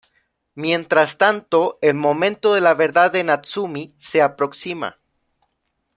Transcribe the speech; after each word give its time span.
Mientras 0.55 1.19
tanto, 1.19 1.77
el 1.83 1.93
momento 1.93 2.55
de 2.55 2.61
la 2.61 2.73
verdad 2.73 3.11
de 3.11 3.23
Natsumi 3.23 3.93
se 3.99 4.23
aproxima. 4.23 4.97